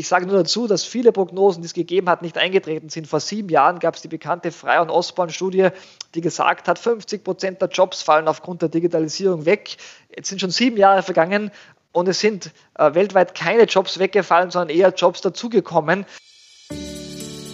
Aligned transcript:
ich 0.00 0.08
sage 0.08 0.26
nur 0.26 0.38
dazu, 0.38 0.66
dass 0.66 0.82
viele 0.82 1.12
Prognosen, 1.12 1.62
die 1.62 1.66
es 1.66 1.74
gegeben 1.74 2.08
hat, 2.08 2.22
nicht 2.22 2.38
eingetreten 2.38 2.88
sind. 2.88 3.06
Vor 3.06 3.20
sieben 3.20 3.50
Jahren 3.50 3.78
gab 3.78 3.96
es 3.96 4.02
die 4.02 4.08
bekannte 4.08 4.50
Frey- 4.50 4.80
und 4.80 4.88
Osborn-Studie, 4.88 5.68
die 6.14 6.22
gesagt 6.22 6.68
hat, 6.68 6.78
50 6.78 7.22
Prozent 7.22 7.60
der 7.60 7.68
Jobs 7.68 8.00
fallen 8.00 8.26
aufgrund 8.26 8.62
der 8.62 8.70
Digitalisierung 8.70 9.44
weg. 9.44 9.76
Jetzt 10.14 10.30
sind 10.30 10.40
schon 10.40 10.50
sieben 10.50 10.78
Jahre 10.78 11.02
vergangen 11.02 11.50
und 11.92 12.08
es 12.08 12.18
sind 12.18 12.50
äh, 12.78 12.94
weltweit 12.94 13.34
keine 13.34 13.64
Jobs 13.64 13.98
weggefallen, 13.98 14.50
sondern 14.50 14.74
eher 14.74 14.94
Jobs 14.94 15.20
dazugekommen. 15.20 16.06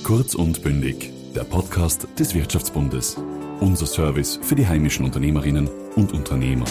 Kurz 0.04 0.36
und 0.36 0.62
bündig, 0.62 1.10
der 1.34 1.42
Podcast 1.42 2.06
des 2.16 2.32
Wirtschaftsbundes. 2.32 3.16
Unser 3.58 3.86
Service 3.86 4.38
für 4.40 4.54
die 4.54 4.68
heimischen 4.68 5.04
Unternehmerinnen 5.04 5.68
und 5.96 6.12
Unternehmer. 6.12 6.66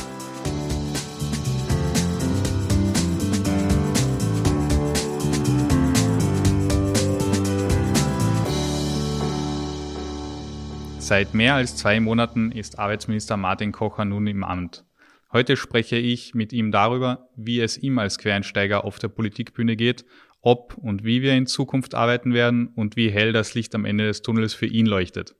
Seit 11.05 11.35
mehr 11.35 11.53
als 11.53 11.77
zwei 11.77 11.99
Monaten 11.99 12.51
ist 12.51 12.79
Arbeitsminister 12.79 13.37
Martin 13.37 13.71
Kocher 13.71 14.05
nun 14.05 14.25
im 14.25 14.43
Amt. 14.43 14.85
Heute 15.31 15.55
spreche 15.55 15.97
ich 15.97 16.33
mit 16.33 16.51
ihm 16.51 16.71
darüber, 16.71 17.29
wie 17.35 17.61
es 17.61 17.77
ihm 17.77 17.99
als 17.99 18.17
Quereinsteiger 18.17 18.83
auf 18.83 18.97
der 18.97 19.09
Politikbühne 19.09 19.75
geht, 19.75 20.03
ob 20.41 20.75
und 20.75 21.03
wie 21.03 21.21
wir 21.21 21.33
in 21.33 21.45
Zukunft 21.45 21.93
arbeiten 21.93 22.33
werden 22.33 22.69
und 22.69 22.95
wie 22.95 23.11
hell 23.11 23.33
das 23.33 23.53
Licht 23.53 23.75
am 23.75 23.85
Ende 23.85 24.07
des 24.07 24.23
Tunnels 24.23 24.55
für 24.55 24.65
ihn 24.65 24.87
leuchtet. 24.87 25.35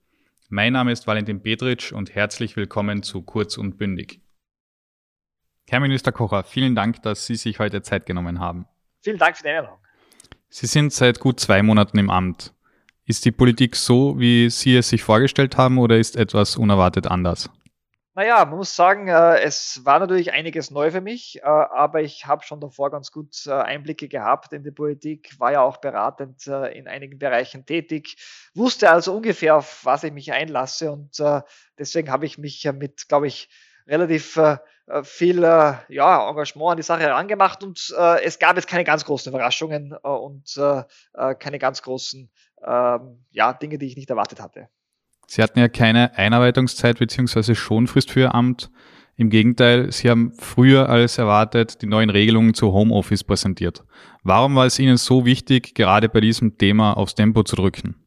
Mein 0.49 0.73
Name 0.73 0.91
ist 0.91 1.07
Valentin 1.07 1.41
Petritsch 1.41 1.91
und 1.91 2.13
herzlich 2.13 2.55
willkommen 2.55 3.01
zu 3.01 3.23
Kurz 3.23 3.57
und 3.57 3.79
Bündig. 3.79 4.21
Herr 5.67 5.79
Minister 5.79 6.11
Kocher, 6.11 6.43
vielen 6.43 6.75
Dank, 6.75 7.01
dass 7.01 7.25
Sie 7.25 7.37
sich 7.37 7.57
heute 7.57 7.81
Zeit 7.81 8.05
genommen 8.05 8.39
haben. 8.39 8.67
Vielen 9.01 9.17
Dank 9.17 9.35
für 9.35 9.41
die 9.41 9.49
Einladung. 9.49 9.79
Sie 10.47 10.67
sind 10.67 10.93
seit 10.93 11.19
gut 11.19 11.39
zwei 11.39 11.63
Monaten 11.63 11.97
im 11.97 12.11
Amt. 12.11 12.53
Ist 13.07 13.23
die 13.25 13.31
Politik 13.31 13.75
so, 13.75 14.19
wie 14.19 14.49
Sie 14.49 14.75
es 14.75 14.89
sich 14.89 15.03
vorgestellt 15.03 15.57
haben, 15.57 15.77
oder 15.77 15.97
ist 15.97 16.15
etwas 16.15 16.57
unerwartet 16.57 17.05
anders? 17.05 17.49
Naja, 18.17 18.45
man 18.45 18.55
muss 18.55 18.73
sagen, 18.73 19.09
äh, 19.09 19.41
es 19.41 19.81
war 19.83 19.99
natürlich 19.99 20.31
einiges 20.31 20.71
neu 20.71 20.89
für 20.89 21.01
mich, 21.01 21.41
äh, 21.43 21.45
aber 21.45 22.01
ich 22.01 22.25
habe 22.25 22.45
schon 22.45 22.61
davor 22.61 22.89
ganz 22.89 23.11
gut 23.11 23.45
äh, 23.45 23.51
Einblicke 23.51 24.07
gehabt 24.07 24.53
in 24.53 24.63
die 24.63 24.71
Politik, 24.71 25.37
war 25.37 25.51
ja 25.51 25.61
auch 25.61 25.77
beratend 25.77 26.47
in 26.47 26.87
einigen 26.87 27.19
Bereichen 27.19 27.65
tätig, 27.65 28.15
wusste 28.53 28.89
also 28.89 29.13
ungefähr, 29.13 29.57
auf 29.57 29.83
was 29.83 30.05
ich 30.05 30.13
mich 30.13 30.31
einlasse 30.31 30.91
und 30.91 31.21
deswegen 31.77 32.09
habe 32.09 32.25
ich 32.25 32.37
mich 32.37 32.63
mit, 32.73 33.09
glaube 33.09 33.27
ich, 33.27 33.49
relativ 33.85 34.39
viel 35.03 35.41
ja, 35.41 36.29
Engagement 36.29 36.71
an 36.71 36.77
die 36.77 36.83
Sache 36.83 37.01
herangemacht 37.01 37.63
und 37.63 37.93
es 38.23 38.39
gab 38.39 38.55
jetzt 38.55 38.67
keine 38.67 38.83
ganz 38.83 39.03
großen 39.05 39.31
Überraschungen 39.31 39.93
und 39.93 40.55
keine 41.39 41.59
ganz 41.59 41.81
großen 41.81 42.29
ähm, 42.63 43.25
ja, 43.31 43.53
Dinge, 43.53 43.77
die 43.77 43.87
ich 43.87 43.95
nicht 43.95 44.09
erwartet 44.09 44.41
hatte. 44.41 44.69
Sie 45.27 45.41
hatten 45.41 45.59
ja 45.59 45.67
keine 45.67 46.17
Einarbeitungszeit 46.17 46.99
bzw. 46.99 47.55
Schonfrist 47.55 48.11
für 48.11 48.21
Ihr 48.21 48.35
Amt. 48.35 48.69
Im 49.17 49.29
Gegenteil, 49.29 49.91
Sie 49.91 50.09
haben 50.09 50.33
früher 50.33 50.89
als 50.89 51.17
erwartet 51.17 51.81
die 51.81 51.87
neuen 51.87 52.09
Regelungen 52.09 52.53
zu 52.53 52.73
Homeoffice 52.73 53.23
präsentiert. 53.23 53.83
Warum 54.23 54.55
war 54.55 54.65
es 54.65 54.77
Ihnen 54.77 54.97
so 54.97 55.25
wichtig, 55.25 55.73
gerade 55.73 56.09
bei 56.09 56.19
diesem 56.19 56.57
Thema 56.57 56.97
aufs 56.97 57.15
Tempo 57.15 57.43
zu 57.43 57.55
drücken? 57.55 58.04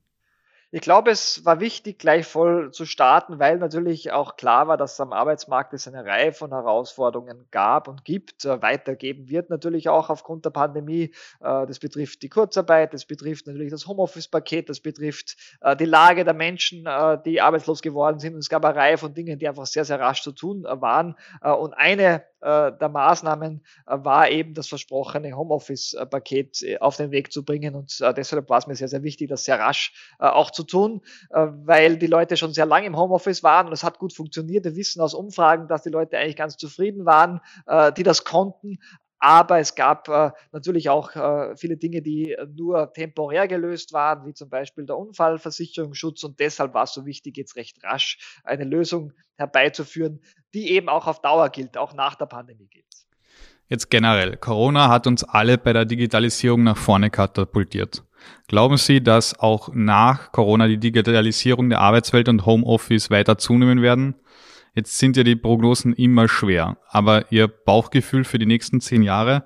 Ich 0.71 0.83
glaube, 0.83 1.11
es 1.11 1.47
war 1.47 1.61
wichtig, 1.61 1.99
gleich 1.99 2.27
voll 2.27 2.73
zu 2.73 2.85
starten, 2.85 3.39
weil 3.39 3.57
natürlich 3.57 4.13
auch 4.13 4.37
klar 4.37 4.69
war, 4.69 4.77
dass 4.77 4.93
es 4.93 5.01
am 5.01 5.15
Arbeitsmarkt 5.15 5.73
es 5.73 5.89
eine 5.89 6.05
Reihe 6.05 6.35
von 6.35 6.51
Herausforderungen 6.51 7.47
gab 7.51 7.89
und 7.89 8.05
gibt, 8.05 8.45
äh, 8.45 8.61
weitergeben 8.61 9.31
wird 9.31 9.49
natürlich 9.49 9.89
auch 9.89 10.11
aufgrund 10.11 10.45
der 10.45 10.51
Pandemie. 10.51 11.15
Äh, 11.41 11.67
das 11.67 11.79
betrifft 11.79 12.21
die 12.21 12.29
Kurzarbeit, 12.29 12.93
das 12.93 13.07
betrifft 13.07 13.47
natürlich 13.47 13.71
das 13.71 13.87
Homeoffice-Paket, 13.87 14.69
das 14.69 14.81
betrifft 14.81 15.39
äh, 15.63 15.75
die 15.75 15.87
Lage 15.87 16.25
der 16.25 16.35
Menschen, 16.35 16.87
die 17.25 17.41
arbeitslos 17.41 17.81
geworden 17.81 18.19
sind. 18.19 18.35
Und 18.35 18.41
es 18.41 18.51
gab 18.51 18.63
eine 18.67 18.77
Reihe 18.77 18.99
von 18.99 19.15
Dingen, 19.15 19.39
die 19.39 19.49
einfach 19.49 19.65
sehr, 19.65 19.87
sehr 19.87 19.99
rasch 19.99 20.23
zu 20.23 20.33
tun 20.33 20.65
waren. 20.65 21.15
Und 21.43 21.73
eine 21.73 22.25
der 22.41 22.89
Maßnahmen 22.89 23.65
war 23.87 24.31
eben 24.31 24.55
das 24.55 24.69
versprochene 24.69 25.37
Homeoffice-Paket 25.37 26.79
auf 26.81 26.97
den 26.97 27.11
Weg 27.11 27.33
zu 27.33 27.45
bringen. 27.45 27.75
Und 27.75 28.01
deshalb 28.17 28.49
war 28.49 28.59
es 28.59 28.67
mir 28.67 28.77
sehr, 28.77 28.89
sehr 28.89 29.03
wichtig, 29.03 29.29
das 29.29 29.45
sehr 29.45 29.59
rasch 29.59 29.93
auch 30.19 30.51
zu 30.51 30.63
tun, 30.65 31.01
äh, 31.31 31.47
weil 31.65 31.99
die 31.99 32.07
Leute 32.07 32.37
schon 32.37 32.53
sehr 32.53 32.67
lange 32.67 32.87
im 32.87 32.97
Homeoffice 32.97 33.43
waren 33.43 33.67
und 33.67 33.73
es 33.73 33.85
hat 33.85 33.99
gut 33.99 34.13
funktioniert. 34.13 34.65
Wir 34.65 34.77
wissen 34.77 35.01
aus 35.01 35.15
Umfragen, 35.15 35.69
dass 35.69 35.83
die 35.83 35.91
Leute 35.91 36.19
eigentlich 36.19 36.37
ganz 36.37 36.57
zufrieden 36.57 37.05
waren, 37.07 37.41
äh, 37.67 37.93
die 37.93 38.03
das 38.03 38.25
konnten. 38.25 38.79
Aber 39.19 39.59
es 39.59 39.75
gab 39.75 40.09
äh, 40.09 40.31
natürlich 40.53 40.91
auch 40.91 41.15
äh, 41.17 41.57
viele 41.57 41.77
Dinge, 41.77 42.03
die 42.03 42.37
nur 42.57 42.93
temporär 42.93 43.49
gelöst 43.49 43.93
waren, 43.93 44.27
wie 44.27 44.35
zum 44.35 44.49
Beispiel 44.49 44.87
der 44.87 44.97
Unfallversicherungsschutz. 44.97 46.23
Und 46.25 46.39
deshalb 46.39 46.75
war 46.75 46.85
es 46.85 46.93
so 46.93 47.05
wichtig, 47.05 47.37
jetzt 47.37 47.57
recht 47.57 47.83
rasch 47.83 48.19
eine 48.45 48.65
Lösung 48.65 49.13
herbeizuführen, 49.37 50.21
die 50.55 50.71
eben 50.71 50.89
auch 50.89 51.07
auf 51.07 51.21
Dauer 51.21 51.49
gilt, 51.49 51.77
auch 51.77 51.95
nach 51.95 52.15
der 52.15 52.27
Pandemie 52.27 52.69
gilt. 52.69 52.85
Jetzt 53.69 53.91
generell. 53.91 54.37
Corona 54.37 54.89
hat 54.89 55.07
uns 55.07 55.25
alle 55.25 55.59
bei 55.59 55.73
der 55.73 55.85
Digitalisierung 55.85 56.63
nach 56.65 56.77
vorne 56.77 57.11
katapultiert. 57.11 58.03
Glauben 58.47 58.79
Sie, 58.79 59.03
dass 59.03 59.39
auch 59.39 59.69
nach 59.75 60.33
Corona 60.33 60.67
die 60.67 60.79
Digitalisierung 60.79 61.69
der 61.69 61.81
Arbeitswelt 61.81 62.29
und 62.29 62.47
Homeoffice 62.47 63.11
weiter 63.11 63.37
zunehmen 63.37 63.83
werden? 63.83 64.15
Jetzt 64.79 64.97
sind 64.97 65.17
ja 65.17 65.25
die 65.25 65.35
Prognosen 65.35 65.93
immer 65.93 66.29
schwer, 66.29 66.77
aber 66.87 67.33
Ihr 67.33 67.49
Bauchgefühl 67.49 68.23
für 68.23 68.39
die 68.39 68.47
nächsten 68.47 68.81
zehn 68.81 69.03
Jahre? 69.03 69.43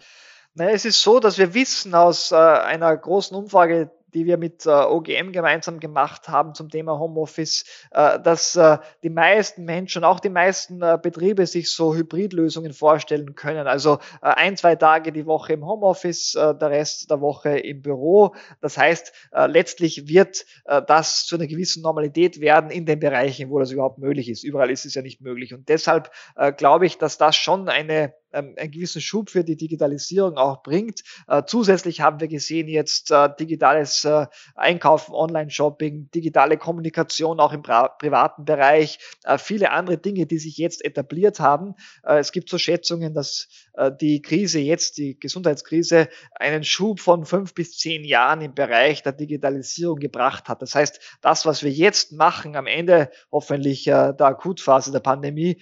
Naja, 0.52 0.72
es 0.72 0.84
ist 0.84 1.00
so, 1.00 1.20
dass 1.20 1.38
wir 1.38 1.54
wissen 1.54 1.94
aus 1.94 2.32
äh, 2.32 2.34
einer 2.36 2.94
großen 2.94 3.34
Umfrage, 3.34 3.90
die 4.14 4.26
wir 4.26 4.36
mit 4.36 4.66
äh, 4.66 4.70
OGM 4.70 5.32
gemeinsam 5.32 5.80
gemacht 5.80 6.28
haben 6.28 6.54
zum 6.54 6.68
Thema 6.68 6.98
Homeoffice, 6.98 7.64
äh, 7.90 8.20
dass 8.20 8.56
äh, 8.56 8.78
die 9.02 9.10
meisten 9.10 9.64
Menschen, 9.64 10.04
auch 10.04 10.20
die 10.20 10.28
meisten 10.28 10.82
äh, 10.82 10.98
Betriebe 11.00 11.46
sich 11.46 11.70
so 11.70 11.94
Hybridlösungen 11.94 12.72
vorstellen 12.72 13.34
können. 13.34 13.66
Also 13.66 13.98
äh, 14.22 14.28
ein, 14.28 14.56
zwei 14.56 14.76
Tage 14.76 15.12
die 15.12 15.26
Woche 15.26 15.54
im 15.54 15.66
Homeoffice, 15.66 16.34
äh, 16.34 16.54
der 16.54 16.70
Rest 16.70 17.10
der 17.10 17.20
Woche 17.20 17.58
im 17.58 17.82
Büro. 17.82 18.34
Das 18.60 18.78
heißt, 18.78 19.12
letztlich 19.46 20.08
wird 20.08 20.44
das 20.86 21.26
zu 21.26 21.36
einer 21.36 21.46
gewissen 21.46 21.82
Normalität 21.82 22.40
werden 22.40 22.70
in 22.70 22.86
den 22.86 22.98
Bereichen, 22.98 23.50
wo 23.50 23.58
das 23.58 23.70
überhaupt 23.70 23.98
möglich 23.98 24.28
ist. 24.28 24.44
Überall 24.44 24.70
ist 24.70 24.84
es 24.84 24.94
ja 24.94 25.02
nicht 25.02 25.20
möglich. 25.20 25.54
Und 25.54 25.68
deshalb 25.68 26.10
glaube 26.56 26.86
ich, 26.86 26.98
dass 26.98 27.18
das 27.18 27.36
schon 27.36 27.68
eine 27.68 28.14
ähm, 28.32 28.54
einen 28.58 28.70
gewissen 28.70 29.00
Schub 29.00 29.30
für 29.30 29.44
die 29.44 29.56
Digitalisierung 29.56 30.36
auch 30.36 30.62
bringt. 30.62 31.02
Äh, 31.28 31.42
zusätzlich 31.46 32.00
haben 32.00 32.20
wir 32.20 32.28
gesehen 32.28 32.68
jetzt 32.68 33.10
äh, 33.10 33.28
digitales 33.38 34.04
äh, 34.04 34.26
Einkaufen, 34.54 35.14
Online-Shopping, 35.14 36.10
digitale 36.10 36.56
Kommunikation 36.56 37.40
auch 37.40 37.52
im 37.52 37.62
privaten 37.62 38.44
Bereich, 38.44 38.98
viele 39.38 39.70
andere 39.70 39.98
Dinge, 39.98 40.26
die 40.26 40.38
sich 40.38 40.56
jetzt 40.56 40.84
etabliert 40.84 41.40
haben. 41.40 41.74
Es 42.02 42.32
gibt 42.32 42.48
so 42.48 42.58
Schätzungen, 42.58 43.14
dass 43.14 43.48
die 44.00 44.20
Krise 44.22 44.58
jetzt, 44.58 44.98
die 44.98 45.18
Gesundheitskrise, 45.18 46.08
einen 46.34 46.64
Schub 46.64 47.00
von 47.00 47.24
fünf 47.24 47.54
bis 47.54 47.78
zehn 47.78 48.04
Jahren 48.04 48.40
im 48.40 48.54
Bereich 48.54 49.02
der 49.02 49.12
Digitalisierung 49.12 49.98
gebracht 49.98 50.48
hat. 50.48 50.62
Das 50.62 50.74
heißt, 50.74 51.00
das, 51.20 51.46
was 51.46 51.62
wir 51.62 51.70
jetzt 51.70 52.12
machen, 52.12 52.56
am 52.56 52.66
Ende 52.66 53.10
hoffentlich 53.30 53.84
der 53.84 54.20
Akutphase 54.20 54.92
der 54.92 55.00
Pandemie, 55.00 55.60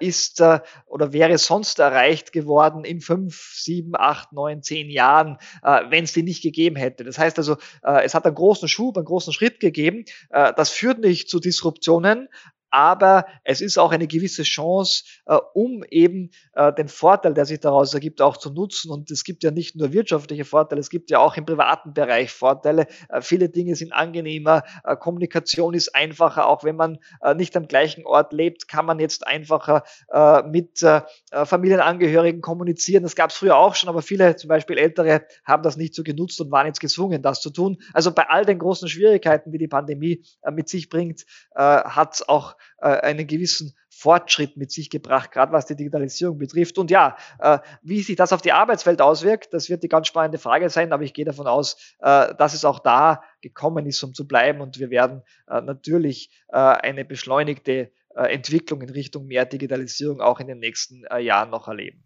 ist 0.00 0.42
oder 0.86 1.12
wäre 1.12 1.38
sonst 1.38 1.78
erreicht 1.78 2.05
erreicht 2.06 2.32
geworden 2.32 2.84
in 2.84 3.00
fünf, 3.00 3.52
sieben, 3.54 3.92
acht, 3.94 4.32
neun, 4.32 4.62
zehn 4.62 4.90
Jahren, 4.90 5.38
äh, 5.62 5.82
wenn 5.90 6.04
es 6.04 6.12
die 6.12 6.22
nicht 6.22 6.42
gegeben 6.42 6.76
hätte. 6.76 7.04
Das 7.04 7.18
heißt 7.18 7.38
also, 7.38 7.56
äh, 7.82 8.04
es 8.04 8.14
hat 8.14 8.24
einen 8.26 8.34
großen 8.34 8.68
Schub, 8.68 8.96
einen 8.96 9.06
großen 9.06 9.32
Schritt 9.32 9.60
gegeben. 9.60 10.04
Äh, 10.30 10.52
das 10.56 10.70
führt 10.70 11.00
nicht 11.00 11.28
zu 11.28 11.40
Disruptionen, 11.40 12.28
aber 12.76 13.24
es 13.42 13.62
ist 13.62 13.78
auch 13.78 13.90
eine 13.90 14.06
gewisse 14.06 14.42
Chance, 14.42 15.04
äh, 15.24 15.38
um 15.54 15.82
eben 15.90 16.30
äh, 16.52 16.74
den 16.74 16.88
Vorteil, 16.88 17.32
der 17.32 17.46
sich 17.46 17.58
daraus 17.58 17.94
ergibt, 17.94 18.20
auch 18.20 18.36
zu 18.36 18.52
nutzen. 18.52 18.90
Und 18.90 19.10
es 19.10 19.24
gibt 19.24 19.44
ja 19.44 19.50
nicht 19.50 19.76
nur 19.76 19.94
wirtschaftliche 19.94 20.44
Vorteile, 20.44 20.80
es 20.80 20.90
gibt 20.90 21.10
ja 21.10 21.20
auch 21.20 21.38
im 21.38 21.46
privaten 21.46 21.94
Bereich 21.94 22.30
Vorteile. 22.30 22.86
Äh, 23.08 23.22
viele 23.22 23.48
Dinge 23.48 23.76
sind 23.76 23.94
angenehmer, 23.94 24.62
äh, 24.84 24.94
Kommunikation 24.94 25.72
ist 25.72 25.94
einfacher, 25.94 26.46
auch 26.46 26.64
wenn 26.64 26.76
man 26.76 26.98
äh, 27.22 27.34
nicht 27.34 27.56
am 27.56 27.66
gleichen 27.66 28.04
Ort 28.04 28.34
lebt, 28.34 28.68
kann 28.68 28.84
man 28.84 29.00
jetzt 29.00 29.26
einfacher 29.26 29.82
äh, 30.12 30.42
mit 30.42 30.84
Familienangehörigen 31.32 32.42
kommunizieren. 32.42 33.04
Das 33.04 33.16
gab 33.16 33.30
es 33.30 33.36
früher 33.36 33.56
auch 33.56 33.74
schon, 33.74 33.88
aber 33.88 34.02
viele, 34.02 34.36
zum 34.36 34.48
Beispiel 34.48 34.76
Ältere, 34.76 35.22
haben 35.44 35.62
das 35.62 35.78
nicht 35.78 35.94
so 35.94 36.02
genutzt 36.02 36.38
und 36.42 36.50
waren 36.50 36.66
jetzt 36.66 36.80
gezwungen, 36.80 37.22
das 37.22 37.40
zu 37.40 37.48
tun. 37.48 37.78
Also 37.94 38.12
bei 38.12 38.28
all 38.28 38.44
den 38.44 38.58
großen 38.58 38.88
Schwierigkeiten, 38.88 39.52
die 39.52 39.58
die 39.58 39.68
Pandemie 39.68 40.22
mit 40.50 40.68
sich 40.68 40.90
bringt, 40.90 41.24
hat 41.54 42.14
es 42.14 42.28
auch 42.28 42.56
äh, 42.78 42.88
einen 42.88 43.26
gewissen 43.26 43.74
Fortschritt 43.88 44.56
mit 44.56 44.70
sich 44.70 44.90
gebracht, 44.90 45.32
gerade 45.32 45.52
was 45.52 45.66
die 45.66 45.76
Digitalisierung 45.76 46.38
betrifft. 46.38 46.78
Und 46.78 46.90
ja, 46.90 47.16
äh, 47.38 47.58
wie 47.82 48.02
sich 48.02 48.16
das 48.16 48.32
auf 48.32 48.42
die 48.42 48.52
Arbeitswelt 48.52 49.00
auswirkt, 49.00 49.54
das 49.54 49.70
wird 49.70 49.82
die 49.82 49.88
ganz 49.88 50.06
spannende 50.06 50.38
Frage 50.38 50.68
sein, 50.68 50.92
aber 50.92 51.02
ich 51.02 51.14
gehe 51.14 51.24
davon 51.24 51.46
aus, 51.46 51.94
äh, 52.00 52.34
dass 52.34 52.52
es 52.52 52.64
auch 52.64 52.78
da 52.78 53.22
gekommen 53.40 53.86
ist, 53.86 54.02
um 54.02 54.12
zu 54.12 54.26
bleiben. 54.26 54.60
Und 54.60 54.78
wir 54.78 54.90
werden 54.90 55.22
äh, 55.48 55.60
natürlich 55.62 56.30
äh, 56.48 56.56
eine 56.56 57.04
beschleunigte 57.04 57.90
äh, 58.14 58.32
Entwicklung 58.34 58.82
in 58.82 58.90
Richtung 58.90 59.26
mehr 59.26 59.46
Digitalisierung 59.46 60.20
auch 60.20 60.40
in 60.40 60.46
den 60.46 60.58
nächsten 60.58 61.04
äh, 61.04 61.20
Jahren 61.20 61.50
noch 61.50 61.68
erleben. 61.68 62.04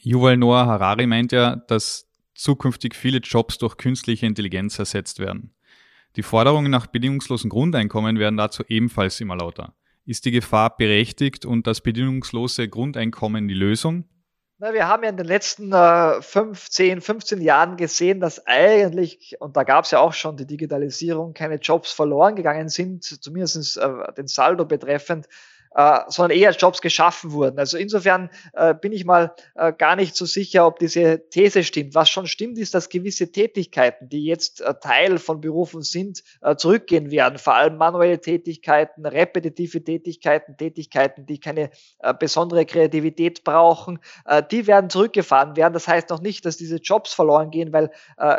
Yuval 0.00 0.36
Noah 0.36 0.66
Harari 0.66 1.06
meint 1.06 1.32
ja, 1.32 1.56
dass 1.56 2.08
zukünftig 2.34 2.94
viele 2.94 3.18
Jobs 3.18 3.58
durch 3.58 3.76
künstliche 3.76 4.26
Intelligenz 4.26 4.78
ersetzt 4.78 5.18
werden. 5.18 5.54
Die 6.16 6.22
Forderungen 6.22 6.70
nach 6.70 6.86
bedingungslosen 6.86 7.50
Grundeinkommen 7.50 8.18
werden 8.18 8.36
dazu 8.36 8.64
ebenfalls 8.68 9.20
immer 9.20 9.36
lauter. 9.36 9.74
Ist 10.08 10.24
die 10.24 10.30
Gefahr 10.30 10.74
berechtigt 10.74 11.44
und 11.44 11.66
das 11.66 11.82
bedingungslose 11.82 12.66
Grundeinkommen 12.66 13.46
die 13.46 13.52
Lösung? 13.52 14.04
Na, 14.56 14.72
wir 14.72 14.88
haben 14.88 15.02
ja 15.02 15.10
in 15.10 15.18
den 15.18 15.26
letzten 15.26 15.70
äh, 15.70 16.22
5, 16.22 16.70
10, 16.70 17.02
15 17.02 17.42
Jahren 17.42 17.76
gesehen, 17.76 18.18
dass 18.18 18.46
eigentlich, 18.46 19.36
und 19.38 19.58
da 19.58 19.64
gab 19.64 19.84
es 19.84 19.90
ja 19.90 19.98
auch 19.98 20.14
schon 20.14 20.38
die 20.38 20.46
Digitalisierung, 20.46 21.34
keine 21.34 21.56
Jobs 21.56 21.92
verloren 21.92 22.36
gegangen 22.36 22.70
sind, 22.70 23.04
zumindest 23.04 23.76
äh, 23.76 24.12
den 24.16 24.28
Saldo 24.28 24.64
betreffend 24.64 25.28
äh, 25.78 26.00
sondern 26.08 26.36
eher 26.36 26.50
Jobs 26.50 26.80
geschaffen 26.80 27.30
wurden. 27.30 27.56
Also 27.60 27.78
insofern 27.78 28.30
äh, 28.52 28.74
bin 28.74 28.90
ich 28.90 29.04
mal 29.04 29.32
äh, 29.54 29.72
gar 29.72 29.94
nicht 29.94 30.16
so 30.16 30.26
sicher, 30.26 30.66
ob 30.66 30.80
diese 30.80 31.28
These 31.30 31.62
stimmt. 31.62 31.94
Was 31.94 32.10
schon 32.10 32.26
stimmt, 32.26 32.58
ist, 32.58 32.74
dass 32.74 32.88
gewisse 32.88 33.30
Tätigkeiten, 33.30 34.08
die 34.08 34.24
jetzt 34.24 34.60
Teil 34.80 35.18
von 35.18 35.40
Berufen 35.40 35.82
sind, 35.82 36.24
zurückgehen 36.56 37.12
werden. 37.12 37.38
Vor 37.38 37.54
allem 37.54 37.76
manuelle 37.76 38.20
Tätigkeiten, 38.20 39.06
repetitive 39.06 39.84
Tätigkeiten, 39.84 40.56
Tätigkeiten, 40.56 41.26
die 41.26 41.38
keine 41.38 41.70
besondere 42.18 42.66
Kreativität 42.66 43.44
brauchen, 43.44 44.00
die 44.50 44.66
werden 44.66 44.90
zurückgefahren 44.90 45.56
werden. 45.56 45.74
Das 45.74 45.86
heißt 45.86 46.10
noch 46.10 46.20
nicht, 46.20 46.44
dass 46.44 46.56
diese 46.56 46.76
Jobs 46.76 47.14
verloren 47.14 47.50
gehen, 47.50 47.72
weil 47.72 47.90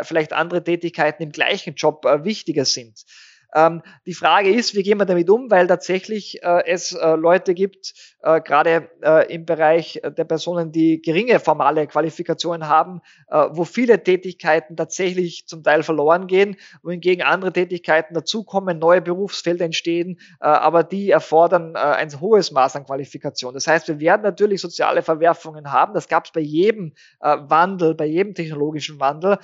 vielleicht 0.01 0.33
andere 0.33 0.63
Tätigkeiten 0.63 1.23
im 1.23 1.31
gleichen 1.31 1.75
Job 1.75 2.03
wichtiger 2.03 2.65
sind. 2.65 3.05
Ähm, 3.53 3.81
die 4.05 4.13
Frage 4.13 4.51
ist, 4.51 4.75
wie 4.75 4.83
gehen 4.83 4.99
wir 4.99 5.05
damit 5.05 5.29
um, 5.29 5.49
weil 5.49 5.67
tatsächlich 5.67 6.43
äh, 6.43 6.65
es 6.67 6.93
äh, 6.93 7.15
Leute 7.15 7.53
gibt, 7.53 7.93
äh, 8.21 8.41
gerade 8.41 8.89
äh, 9.01 9.33
im 9.33 9.45
Bereich 9.45 10.01
der 10.03 10.23
Personen, 10.23 10.71
die 10.71 11.01
geringe 11.01 11.39
formale 11.39 11.87
Qualifikationen 11.87 12.67
haben, 12.67 13.01
äh, 13.29 13.47
wo 13.51 13.63
viele 13.63 14.03
Tätigkeiten 14.03 14.75
tatsächlich 14.75 15.47
zum 15.47 15.63
Teil 15.63 15.83
verloren 15.83 16.27
gehen, 16.27 16.57
wohingegen 16.83 17.25
andere 17.25 17.53
Tätigkeiten 17.53 18.13
dazukommen, 18.13 18.77
neue 18.77 19.01
Berufsfelder 19.01 19.65
entstehen, 19.65 20.19
äh, 20.41 20.45
aber 20.45 20.83
die 20.83 21.09
erfordern 21.09 21.75
ein 21.75 22.19
hohes 22.19 22.51
Maß 22.51 22.75
an 22.75 22.85
Qualifikation. 22.85 23.53
Das 23.53 23.67
heißt, 23.67 23.87
wir 23.87 23.99
werden 23.99 24.21
natürlich 24.21 24.61
soziale 24.61 25.01
Verwerfungen 25.01 25.71
haben. 25.71 25.93
Das 25.93 26.07
gab 26.07 26.25
es 26.25 26.31
bei 26.31 26.41
jedem 26.41 26.93
Wandel, 27.19 27.95
bei 27.95 28.05
jedem 28.05 28.33
technologischen 28.33 28.99
Wandel. 28.99 29.37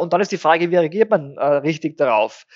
Und 0.00 0.12
dann 0.12 0.20
ist 0.20 0.32
die 0.32 0.38
Frage, 0.38 0.70
wie 0.70 0.76
reagiert 0.76 1.10
man 1.10 1.38
richtig 1.38 1.96
darauf? 1.96 2.46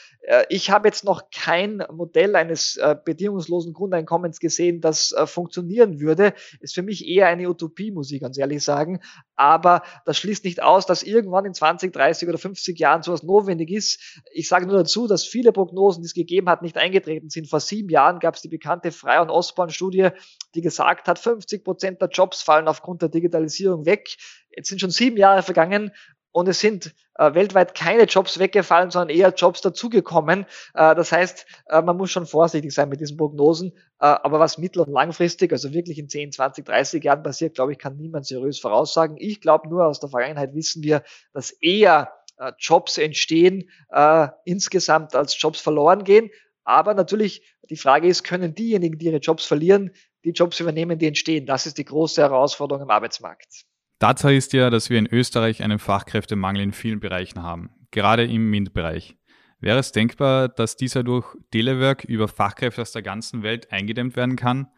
Ich 0.48 0.70
habe 0.70 0.88
jetzt 0.88 0.95
noch 1.04 1.30
kein 1.30 1.82
Modell 1.92 2.36
eines 2.36 2.76
äh, 2.76 2.96
bedingungslosen 3.02 3.72
Grundeinkommens 3.72 4.38
gesehen, 4.40 4.80
das 4.80 5.12
äh, 5.12 5.26
funktionieren 5.26 6.00
würde. 6.00 6.34
Ist 6.60 6.74
für 6.74 6.82
mich 6.82 7.06
eher 7.06 7.26
eine 7.26 7.48
Utopie, 7.48 7.90
muss 7.90 8.10
ich 8.10 8.20
ganz 8.20 8.38
ehrlich 8.38 8.62
sagen. 8.62 9.00
Aber 9.34 9.82
das 10.04 10.18
schließt 10.18 10.44
nicht 10.44 10.62
aus, 10.62 10.86
dass 10.86 11.02
irgendwann 11.02 11.44
in 11.44 11.54
20, 11.54 11.92
30 11.92 12.28
oder 12.28 12.38
50 12.38 12.78
Jahren 12.78 13.02
sowas 13.02 13.22
notwendig 13.22 13.70
ist. 13.70 14.22
Ich 14.32 14.48
sage 14.48 14.66
nur 14.66 14.76
dazu, 14.76 15.06
dass 15.06 15.24
viele 15.24 15.52
Prognosen, 15.52 16.02
die 16.02 16.06
es 16.06 16.14
gegeben 16.14 16.48
hat, 16.48 16.62
nicht 16.62 16.76
eingetreten 16.76 17.28
sind. 17.28 17.48
Vor 17.48 17.60
sieben 17.60 17.88
Jahren 17.88 18.18
gab 18.18 18.34
es 18.34 18.42
die 18.42 18.48
bekannte 18.48 18.92
Frei- 18.92 19.20
und 19.20 19.30
Ostborn-Studie, 19.30 20.08
die 20.54 20.60
gesagt 20.60 21.08
hat, 21.08 21.18
50 21.18 21.64
Prozent 21.64 22.00
der 22.00 22.08
Jobs 22.08 22.42
fallen 22.42 22.68
aufgrund 22.68 23.02
der 23.02 23.08
Digitalisierung 23.08 23.86
weg. 23.86 24.16
Jetzt 24.56 24.68
sind 24.68 24.80
schon 24.80 24.90
sieben 24.90 25.18
Jahre 25.18 25.42
vergangen 25.42 25.92
und 26.36 26.48
es 26.48 26.60
sind 26.60 26.94
äh, 27.14 27.32
weltweit 27.32 27.74
keine 27.74 28.02
Jobs 28.02 28.38
weggefallen, 28.38 28.90
sondern 28.90 29.08
eher 29.08 29.32
Jobs 29.32 29.62
dazugekommen. 29.62 30.44
Äh, 30.74 30.94
das 30.94 31.10
heißt, 31.10 31.46
äh, 31.70 31.80
man 31.80 31.96
muss 31.96 32.10
schon 32.10 32.26
vorsichtig 32.26 32.74
sein 32.74 32.90
mit 32.90 33.00
diesen 33.00 33.16
Prognosen. 33.16 33.72
Äh, 34.00 34.04
aber 34.04 34.38
was 34.38 34.58
mittel- 34.58 34.82
und 34.82 34.92
langfristig, 34.92 35.50
also 35.50 35.72
wirklich 35.72 35.98
in 35.98 36.10
10, 36.10 36.32
20, 36.32 36.66
30 36.66 37.02
Jahren 37.02 37.22
passiert, 37.22 37.54
glaube 37.54 37.72
ich, 37.72 37.78
kann 37.78 37.96
niemand 37.96 38.26
seriös 38.26 38.58
voraussagen. 38.58 39.16
Ich 39.18 39.40
glaube 39.40 39.66
nur 39.70 39.86
aus 39.86 39.98
der 39.98 40.10
Vergangenheit 40.10 40.54
wissen 40.54 40.82
wir, 40.82 41.04
dass 41.32 41.52
eher 41.52 42.12
äh, 42.36 42.52
Jobs 42.58 42.98
entstehen, 42.98 43.70
äh, 43.88 44.28
insgesamt 44.44 45.14
als 45.14 45.40
Jobs 45.40 45.62
verloren 45.62 46.04
gehen. 46.04 46.28
Aber 46.64 46.92
natürlich, 46.92 47.50
die 47.70 47.78
Frage 47.78 48.08
ist, 48.08 48.24
können 48.24 48.54
diejenigen, 48.54 48.98
die 48.98 49.06
ihre 49.06 49.20
Jobs 49.20 49.46
verlieren, 49.46 49.90
die 50.24 50.32
Jobs 50.32 50.60
übernehmen, 50.60 50.98
die 50.98 51.06
entstehen? 51.06 51.46
Das 51.46 51.64
ist 51.64 51.78
die 51.78 51.86
große 51.86 52.20
Herausforderung 52.20 52.82
im 52.82 52.90
Arbeitsmarkt. 52.90 53.64
Tatsache 53.98 54.34
ist 54.34 54.52
ja, 54.52 54.68
dass 54.68 54.90
wir 54.90 54.98
in 54.98 55.06
Österreich 55.10 55.62
einen 55.62 55.78
Fachkräftemangel 55.78 56.62
in 56.62 56.72
vielen 56.72 57.00
Bereichen 57.00 57.42
haben, 57.42 57.70
gerade 57.90 58.24
im 58.24 58.50
MINT-Bereich. 58.50 59.16
Wäre 59.58 59.78
es 59.78 59.92
denkbar, 59.92 60.48
dass 60.48 60.76
dieser 60.76 61.02
durch 61.02 61.34
Telework 61.50 62.04
über 62.04 62.28
Fachkräfte 62.28 62.82
aus 62.82 62.92
der 62.92 63.02
ganzen 63.02 63.42
Welt 63.42 63.72
eingedämmt 63.72 64.14
werden 64.16 64.36
kann? 64.36 64.68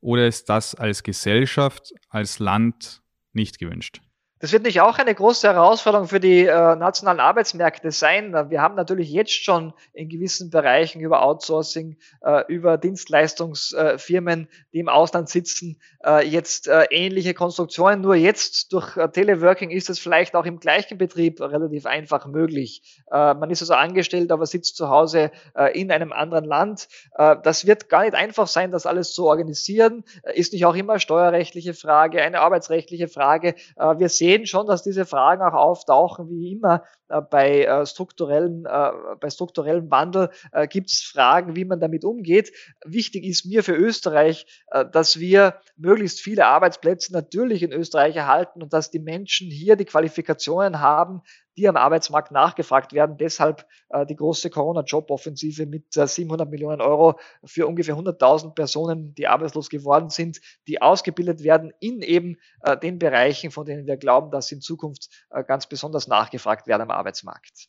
Oder 0.00 0.28
ist 0.28 0.48
das 0.48 0.76
als 0.76 1.02
Gesellschaft, 1.02 1.92
als 2.08 2.38
Land 2.38 3.02
nicht 3.32 3.58
gewünscht? 3.58 4.00
Das 4.40 4.52
wird 4.52 4.62
nicht 4.62 4.80
auch 4.80 4.98
eine 4.98 5.12
große 5.12 5.48
Herausforderung 5.48 6.06
für 6.06 6.20
die 6.20 6.46
äh, 6.46 6.76
nationalen 6.76 7.18
Arbeitsmärkte 7.18 7.90
sein. 7.90 8.32
Wir 8.50 8.62
haben 8.62 8.76
natürlich 8.76 9.10
jetzt 9.10 9.32
schon 9.32 9.72
in 9.92 10.08
gewissen 10.08 10.50
Bereichen 10.50 11.00
über 11.00 11.22
Outsourcing, 11.22 11.96
äh, 12.20 12.44
über 12.46 12.78
Dienstleistungsfirmen, 12.78 14.44
äh, 14.44 14.46
die 14.72 14.78
im 14.78 14.88
Ausland 14.88 15.28
sitzen, 15.28 15.80
äh, 16.04 16.24
jetzt 16.24 16.68
äh, 16.68 16.84
ähnliche 16.90 17.34
Konstruktionen. 17.34 18.00
Nur 18.00 18.14
jetzt 18.14 18.72
durch 18.72 18.96
äh, 18.96 19.08
Teleworking 19.08 19.70
ist 19.70 19.90
es 19.90 19.98
vielleicht 19.98 20.36
auch 20.36 20.46
im 20.46 20.60
gleichen 20.60 20.98
Betrieb 20.98 21.40
relativ 21.40 21.86
einfach 21.86 22.26
möglich. 22.26 22.82
man 23.10 23.50
ist 23.50 23.62
also 23.62 23.74
angestellt, 23.74 24.30
aber 24.30 24.46
sitzt 24.46 24.76
zu 24.76 24.88
Hause 24.88 25.30
in 25.72 25.90
einem 25.90 26.12
anderen 26.12 26.44
Land. 26.44 26.88
das 27.16 27.66
wird 27.66 27.88
gar 27.88 28.02
nicht 28.02 28.14
einfach 28.14 28.46
sein, 28.46 28.70
das 28.70 28.86
alles 28.86 29.12
zu 29.12 29.26
organisieren. 29.26 30.04
ist 30.34 30.52
nicht 30.52 30.66
auch 30.66 30.74
immer 30.74 30.98
steuerrechtliche 30.98 31.74
Frage, 31.74 32.22
eine 32.22 32.40
arbeitsrechtliche 32.40 33.08
Frage. 33.08 33.54
wir 33.76 34.08
sehen 34.08 34.27
sehen 34.28 34.46
schon, 34.46 34.66
dass 34.66 34.82
diese 34.82 35.06
Fragen 35.06 35.42
auch 35.42 35.54
auftauchen, 35.54 36.28
wie 36.28 36.52
immer 36.52 36.84
äh, 37.08 37.20
bei 37.22 37.64
äh, 37.64 37.86
strukturellen, 37.86 38.66
äh, 38.66 38.90
bei 39.20 39.30
strukturellem 39.30 39.90
Wandel 39.90 40.30
äh, 40.52 40.68
gibt 40.68 40.90
es 40.90 41.00
Fragen, 41.00 41.56
wie 41.56 41.64
man 41.64 41.80
damit 41.80 42.04
umgeht. 42.04 42.52
Wichtig 42.84 43.24
ist 43.24 43.46
mir 43.46 43.64
für 43.64 43.74
Österreich, 43.74 44.46
äh, 44.70 44.84
dass 44.90 45.18
wir 45.18 45.60
möglichst 45.76 46.20
viele 46.20 46.46
Arbeitsplätze 46.46 47.12
natürlich 47.12 47.62
in 47.62 47.72
Österreich 47.72 48.16
erhalten 48.16 48.62
und 48.62 48.72
dass 48.72 48.90
die 48.90 49.00
Menschen 49.00 49.50
hier 49.50 49.76
die 49.76 49.86
Qualifikationen 49.86 50.80
haben, 50.80 51.22
die 51.58 51.68
am 51.68 51.76
Arbeitsmarkt 51.76 52.30
nachgefragt 52.30 52.92
werden. 52.92 53.16
Deshalb 53.18 53.66
äh, 53.88 54.06
die 54.06 54.14
große 54.14 54.48
Corona-Job-Offensive 54.48 55.66
mit 55.66 55.96
äh, 55.96 56.06
700 56.06 56.48
Millionen 56.48 56.80
Euro 56.80 57.18
für 57.44 57.66
ungefähr 57.66 57.96
100.000 57.96 58.54
Personen, 58.54 59.14
die 59.16 59.26
arbeitslos 59.26 59.68
geworden 59.68 60.08
sind, 60.08 60.40
die 60.68 60.80
ausgebildet 60.80 61.42
werden 61.42 61.72
in 61.80 62.00
eben 62.00 62.36
äh, 62.62 62.76
den 62.76 62.98
Bereichen, 63.00 63.50
von 63.50 63.66
denen 63.66 63.86
wir 63.86 63.96
glauben, 63.96 64.30
dass 64.30 64.46
sie 64.46 64.54
in 64.54 64.60
Zukunft 64.60 65.08
äh, 65.30 65.42
ganz 65.42 65.66
besonders 65.66 66.06
nachgefragt 66.06 66.68
werden 66.68 66.82
am 66.82 66.90
Arbeitsmarkt. 66.90 67.68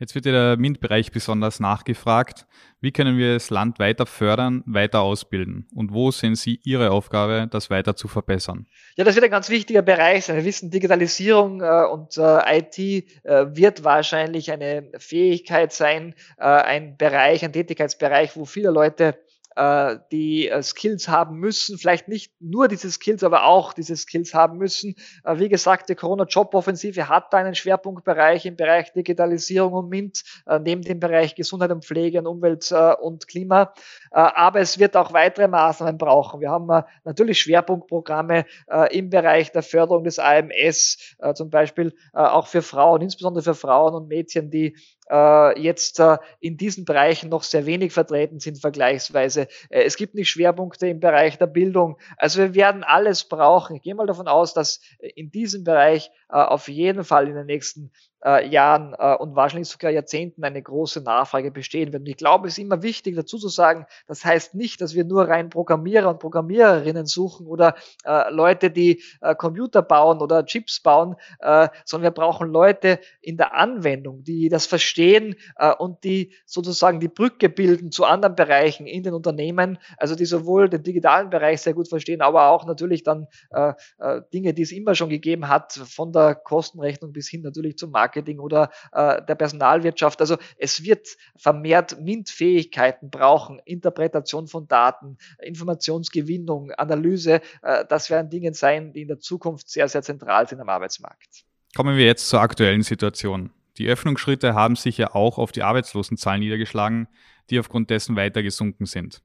Jetzt 0.00 0.14
wird 0.14 0.26
ja 0.26 0.32
der 0.32 0.56
MINT-Bereich 0.56 1.10
besonders 1.10 1.58
nachgefragt. 1.58 2.46
Wie 2.80 2.92
können 2.92 3.18
wir 3.18 3.34
das 3.34 3.50
Land 3.50 3.80
weiter 3.80 4.06
fördern, 4.06 4.62
weiter 4.64 5.00
ausbilden? 5.00 5.66
Und 5.74 5.92
wo 5.92 6.12
sehen 6.12 6.36
Sie 6.36 6.60
Ihre 6.62 6.92
Aufgabe, 6.92 7.48
das 7.50 7.68
weiter 7.68 7.96
zu 7.96 8.06
verbessern? 8.06 8.68
Ja, 8.96 9.02
das 9.02 9.16
wird 9.16 9.24
ein 9.24 9.30
ganz 9.32 9.50
wichtiger 9.50 9.82
Bereich 9.82 10.26
sein. 10.26 10.36
Wir 10.36 10.44
wissen, 10.44 10.70
Digitalisierung 10.70 11.62
äh, 11.62 11.84
und 11.90 12.16
äh, 12.16 12.58
IT 12.58 12.78
äh, 12.78 13.46
wird 13.56 13.82
wahrscheinlich 13.82 14.52
eine 14.52 14.88
Fähigkeit 14.98 15.72
sein, 15.72 16.14
äh, 16.38 16.44
ein 16.44 16.96
Bereich, 16.96 17.44
ein 17.44 17.52
Tätigkeitsbereich, 17.52 18.36
wo 18.36 18.44
viele 18.44 18.70
Leute 18.70 19.18
äh, 19.58 19.98
die 20.12 20.48
äh, 20.48 20.62
Skills 20.62 21.08
haben 21.08 21.38
müssen, 21.38 21.78
vielleicht 21.78 22.06
nicht 22.06 22.32
nur 22.40 22.68
diese 22.68 22.90
Skills, 22.90 23.24
aber 23.24 23.44
auch 23.44 23.72
diese 23.72 23.96
Skills 23.96 24.32
haben 24.32 24.56
müssen. 24.58 24.94
Äh, 25.24 25.38
wie 25.38 25.48
gesagt, 25.48 25.88
die 25.88 25.96
Corona-Job-Offensive 25.96 27.08
hat 27.08 27.34
einen 27.34 27.56
Schwerpunktbereich 27.56 28.46
im 28.46 28.54
Bereich 28.54 28.92
Digitalisierung 28.92 29.72
und 29.72 29.88
MINT, 29.88 30.22
äh, 30.46 30.60
neben 30.60 30.82
dem 30.82 31.00
Bereich 31.00 31.34
Gesundheit 31.34 31.72
und 31.72 31.84
Pflege 31.84 32.20
und 32.20 32.28
Umwelt 32.28 32.70
äh, 32.70 32.94
und 32.94 33.26
Klima. 33.26 33.74
Äh, 34.12 34.20
aber 34.20 34.60
es 34.60 34.78
wird 34.78 34.96
auch 34.96 35.12
weitere 35.12 35.48
Maßnahmen 35.48 35.98
brauchen. 35.98 36.40
Wir 36.40 36.50
haben 36.50 36.68
natürlich 37.04 37.40
Schwerpunktprogramme 37.40 38.44
im 38.90 39.10
Bereich 39.10 39.50
der 39.52 39.62
Förderung 39.62 40.04
des 40.04 40.18
AMS, 40.18 41.16
zum 41.34 41.50
Beispiel 41.50 41.94
auch 42.12 42.46
für 42.46 42.62
Frauen, 42.62 43.00
insbesondere 43.00 43.42
für 43.42 43.54
Frauen 43.54 43.94
und 43.94 44.08
Mädchen, 44.08 44.50
die 44.50 44.76
äh, 45.10 45.60
jetzt 45.60 46.00
äh, 46.00 46.18
in 46.40 46.56
diesen 46.56 46.84
Bereichen 46.84 47.28
noch 47.28 47.42
sehr 47.42 47.66
wenig 47.66 47.92
vertreten 47.92 48.40
sind 48.40 48.60
vergleichsweise. 48.60 49.48
Äh, 49.70 49.82
es 49.82 49.96
gibt 49.96 50.14
nicht 50.14 50.28
Schwerpunkte 50.28 50.88
im 50.88 51.00
Bereich 51.00 51.38
der 51.38 51.46
Bildung. 51.46 51.98
Also 52.16 52.40
wir 52.40 52.54
werden 52.54 52.84
alles 52.84 53.24
brauchen. 53.24 53.76
Ich 53.76 53.82
gehe 53.82 53.94
mal 53.94 54.06
davon 54.06 54.28
aus, 54.28 54.54
dass 54.54 54.80
in 54.98 55.30
diesem 55.30 55.64
Bereich 55.64 56.10
auf 56.28 56.68
jeden 56.68 57.04
Fall 57.04 57.26
in 57.26 57.34
den 57.34 57.46
nächsten 57.46 57.90
äh, 58.24 58.48
Jahren 58.48 58.94
äh, 58.98 59.14
und 59.16 59.36
wahrscheinlich 59.36 59.68
sogar 59.68 59.90
Jahrzehnten 59.90 60.44
eine 60.44 60.62
große 60.62 61.00
Nachfrage 61.00 61.50
bestehen 61.50 61.92
wird. 61.92 62.02
Und 62.02 62.08
ich 62.08 62.16
glaube, 62.16 62.48
es 62.48 62.54
ist 62.54 62.64
immer 62.64 62.82
wichtig 62.82 63.16
dazu 63.16 63.38
zu 63.38 63.48
sagen, 63.48 63.86
das 64.06 64.24
heißt 64.24 64.54
nicht, 64.54 64.80
dass 64.80 64.94
wir 64.94 65.04
nur 65.04 65.28
rein 65.28 65.50
Programmierer 65.50 66.10
und 66.10 66.18
Programmiererinnen 66.18 67.06
suchen 67.06 67.46
oder 67.46 67.74
äh, 68.04 68.30
Leute, 68.30 68.70
die 68.70 69.02
äh, 69.20 69.34
Computer 69.34 69.82
bauen 69.82 70.20
oder 70.20 70.44
Chips 70.44 70.80
bauen, 70.80 71.16
äh, 71.40 71.68
sondern 71.84 72.12
wir 72.12 72.22
brauchen 72.22 72.50
Leute 72.50 72.98
in 73.20 73.36
der 73.36 73.54
Anwendung, 73.54 74.24
die 74.24 74.48
das 74.48 74.66
verstehen 74.66 74.97
äh, 74.98 75.74
und 75.78 76.04
die 76.04 76.32
sozusagen 76.44 77.00
die 77.00 77.08
Brücke 77.08 77.48
bilden 77.48 77.90
zu 77.90 78.04
anderen 78.04 78.34
Bereichen 78.34 78.86
in 78.86 79.02
den 79.02 79.14
Unternehmen, 79.14 79.78
also 79.96 80.14
die 80.14 80.24
sowohl 80.24 80.68
den 80.68 80.82
digitalen 80.82 81.30
Bereich 81.30 81.60
sehr 81.62 81.74
gut 81.74 81.88
verstehen, 81.88 82.20
aber 82.20 82.48
auch 82.48 82.66
natürlich 82.66 83.02
dann 83.02 83.26
äh, 83.50 83.72
äh, 83.98 84.22
Dinge, 84.32 84.54
die 84.54 84.62
es 84.62 84.72
immer 84.72 84.94
schon 84.94 85.08
gegeben 85.08 85.48
hat, 85.48 85.72
von 85.72 86.12
der 86.12 86.34
Kostenrechnung 86.34 87.12
bis 87.12 87.28
hin 87.28 87.42
natürlich 87.42 87.78
zum 87.78 87.90
Marketing 87.90 88.38
oder 88.38 88.70
äh, 88.92 89.22
der 89.24 89.34
Personalwirtschaft. 89.34 90.20
Also 90.20 90.36
es 90.56 90.82
wird 90.84 91.08
vermehrt 91.36 92.00
MINT-Fähigkeiten 92.00 93.10
brauchen, 93.10 93.60
Interpretation 93.64 94.46
von 94.48 94.68
Daten, 94.68 95.18
Informationsgewinnung, 95.42 96.72
Analyse. 96.72 97.40
Äh, 97.62 97.84
das 97.88 98.10
werden 98.10 98.30
Dinge 98.30 98.54
sein, 98.54 98.92
die 98.92 99.02
in 99.02 99.08
der 99.08 99.20
Zukunft 99.20 99.68
sehr, 99.70 99.88
sehr 99.88 100.02
zentral 100.02 100.48
sind 100.48 100.60
am 100.60 100.68
Arbeitsmarkt. 100.68 101.44
Kommen 101.76 101.96
wir 101.96 102.06
jetzt 102.06 102.28
zur 102.28 102.40
aktuellen 102.40 102.82
Situation. 102.82 103.50
Die 103.78 103.86
Öffnungsschritte 103.86 104.54
haben 104.54 104.76
sich 104.76 104.98
ja 104.98 105.14
auch 105.14 105.38
auf 105.38 105.52
die 105.52 105.62
Arbeitslosenzahlen 105.62 106.40
niedergeschlagen, 106.40 107.08
die 107.48 107.60
aufgrund 107.60 107.90
dessen 107.90 108.16
weiter 108.16 108.42
gesunken 108.42 108.86
sind. 108.86 109.22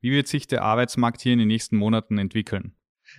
Wie 0.00 0.12
wird 0.12 0.28
sich 0.28 0.46
der 0.46 0.62
Arbeitsmarkt 0.62 1.20
hier 1.20 1.32
in 1.32 1.40
den 1.40 1.48
nächsten 1.48 1.76
Monaten 1.76 2.16
entwickeln? 2.18 2.74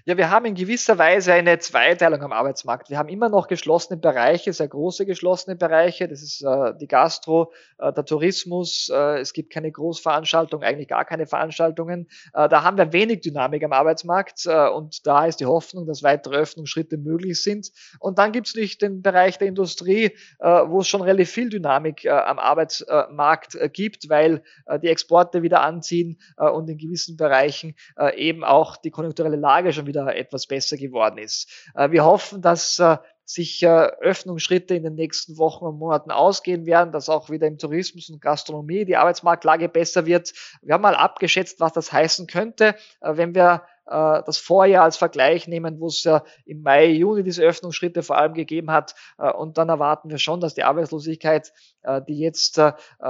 Ja, 0.05 0.17
wir 0.17 0.31
haben 0.31 0.45
in 0.45 0.55
gewisser 0.55 0.97
Weise 0.97 1.33
eine 1.33 1.59
Zweiteilung 1.59 2.23
am 2.23 2.31
Arbeitsmarkt. 2.31 2.89
Wir 2.89 2.97
haben 2.97 3.09
immer 3.09 3.29
noch 3.29 3.47
geschlossene 3.47 3.99
Bereiche, 3.99 4.51
sehr 4.51 4.67
große 4.67 5.05
geschlossene 5.05 5.55
Bereiche. 5.55 6.07
Das 6.07 6.23
ist 6.23 6.41
äh, 6.41 6.73
die 6.79 6.87
Gastro, 6.87 7.51
äh, 7.77 7.93
der 7.93 8.05
Tourismus. 8.05 8.89
Äh, 8.91 9.19
es 9.19 9.33
gibt 9.33 9.51
keine 9.51 9.71
Großveranstaltungen, 9.71 10.67
eigentlich 10.67 10.87
gar 10.87 11.05
keine 11.05 11.27
Veranstaltungen. 11.27 12.07
Äh, 12.33 12.49
da 12.49 12.63
haben 12.63 12.77
wir 12.77 12.93
wenig 12.93 13.21
Dynamik 13.21 13.63
am 13.63 13.73
Arbeitsmarkt 13.73 14.45
äh, 14.47 14.69
und 14.69 15.05
da 15.05 15.25
ist 15.25 15.39
die 15.39 15.45
Hoffnung, 15.45 15.85
dass 15.85 16.01
weitere 16.01 16.37
Öffnungsschritte 16.37 16.97
möglich 16.97 17.43
sind. 17.43 17.71
Und 17.99 18.17
dann 18.17 18.31
gibt 18.31 18.47
es 18.47 18.55
nicht 18.55 18.81
den 18.81 19.03
Bereich 19.03 19.37
der 19.37 19.49
Industrie, 19.49 20.17
äh, 20.39 20.47
wo 20.47 20.79
es 20.79 20.87
schon 20.87 21.01
relativ 21.01 21.29
viel 21.29 21.49
Dynamik 21.49 22.07
am 22.07 22.39
Arbeitsmarkt 22.39 23.57
gibt, 23.73 24.09
weil 24.09 24.43
die 24.81 24.87
Exporte 24.87 25.43
wieder 25.43 25.61
anziehen 25.61 26.19
und 26.37 26.69
in 26.69 26.77
gewissen 26.77 27.17
Bereichen 27.17 27.75
eben 28.15 28.43
auch 28.43 28.77
die 28.77 28.91
konjunkturelle 28.91 29.35
Lage 29.35 29.73
schon 29.73 29.80
schon 29.81 29.87
wieder 29.87 30.15
etwas 30.15 30.47
besser 30.47 30.77
geworden 30.77 31.17
ist. 31.17 31.49
Äh, 31.75 31.91
wir 31.91 32.05
hoffen, 32.05 32.41
dass 32.41 32.79
äh, 32.79 32.97
sich 33.25 33.63
äh, 33.63 33.67
Öffnungsschritte 33.67 34.75
in 34.75 34.83
den 34.83 34.95
nächsten 34.95 35.37
Wochen 35.37 35.65
und 35.65 35.79
Monaten 35.79 36.11
ausgehen 36.11 36.65
werden, 36.65 36.91
dass 36.91 37.09
auch 37.09 37.29
wieder 37.29 37.47
im 37.47 37.57
Tourismus 37.57 38.09
und 38.09 38.21
Gastronomie 38.21 38.85
die 38.85 38.97
Arbeitsmarktlage 38.97 39.69
besser 39.69 40.05
wird. 40.05 40.33
Wir 40.61 40.73
haben 40.73 40.81
mal 40.81 40.95
abgeschätzt, 40.95 41.59
was 41.59 41.73
das 41.73 41.91
heißen 41.91 42.27
könnte, 42.27 42.75
wenn 42.99 43.33
wir 43.33 43.63
äh, 43.87 44.21
das 44.25 44.37
Vorjahr 44.37 44.83
als 44.83 44.97
Vergleich 44.97 45.47
nehmen, 45.47 45.79
wo 45.79 45.87
es 45.87 46.03
ja 46.03 46.23
im 46.45 46.61
Mai, 46.61 46.87
Juni 46.87 47.23
diese 47.23 47.43
Öffnungsschritte 47.43 48.03
vor 48.03 48.17
allem 48.17 48.33
gegeben 48.33 48.71
hat. 48.71 48.95
Äh, 49.17 49.31
und 49.31 49.57
dann 49.57 49.69
erwarten 49.69 50.09
wir 50.09 50.17
schon, 50.17 50.39
dass 50.39 50.53
die 50.53 50.63
Arbeitslosigkeit, 50.63 51.51
äh, 51.83 52.01
die 52.07 52.19
jetzt 52.19 52.61